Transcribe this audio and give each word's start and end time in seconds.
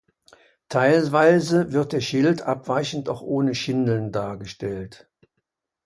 Teilweise 0.67 1.73
wird 1.73 1.93
der 1.93 2.01
Schild 2.01 2.41
abweichend 2.41 3.07
auch 3.07 3.21
ohne 3.21 3.53
Schindeln 3.53 4.11
dargestellt. 4.11 5.07